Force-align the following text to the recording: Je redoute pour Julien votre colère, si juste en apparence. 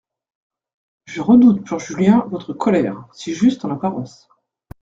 Je 1.05 1.21
redoute 1.21 1.63
pour 1.63 1.77
Julien 1.77 2.21
votre 2.31 2.53
colère, 2.53 3.05
si 3.13 3.35
juste 3.35 3.65
en 3.65 3.69
apparence. 3.71 4.27